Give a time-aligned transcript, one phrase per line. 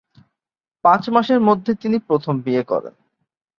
[0.85, 2.93] পাঁচ মাসের মধ্যে তিনি প্রথম বিয়ে করেন।